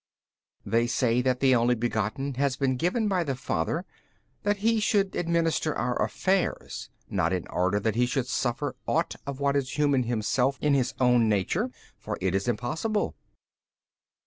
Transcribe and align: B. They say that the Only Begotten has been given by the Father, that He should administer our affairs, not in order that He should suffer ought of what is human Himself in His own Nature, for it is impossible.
B. 0.65 0.71
They 0.71 0.87
say 0.87 1.21
that 1.21 1.41
the 1.41 1.53
Only 1.53 1.75
Begotten 1.75 2.33
has 2.33 2.55
been 2.57 2.75
given 2.75 3.07
by 3.07 3.23
the 3.23 3.35
Father, 3.35 3.85
that 4.41 4.57
He 4.57 4.79
should 4.79 5.15
administer 5.15 5.75
our 5.77 5.93
affairs, 6.03 6.89
not 7.07 7.31
in 7.31 7.45
order 7.49 7.79
that 7.79 7.93
He 7.93 8.07
should 8.07 8.25
suffer 8.25 8.75
ought 8.87 9.13
of 9.27 9.39
what 9.39 9.55
is 9.55 9.77
human 9.77 10.01
Himself 10.01 10.57
in 10.59 10.73
His 10.73 10.95
own 10.99 11.29
Nature, 11.29 11.69
for 11.99 12.17
it 12.19 12.33
is 12.33 12.47
impossible. 12.47 13.13